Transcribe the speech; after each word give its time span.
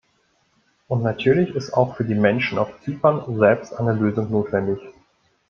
Und 0.87 1.03
natürlich 1.03 1.51
ist 1.53 1.73
auch 1.75 1.95
für 1.95 2.03
die 2.05 2.15
Menschen 2.15 2.57
auf 2.57 2.81
Zypern 2.81 3.37
selbst 3.37 3.71
eine 3.75 3.93
Lösung 3.93 4.31
notwendig. 4.31 4.79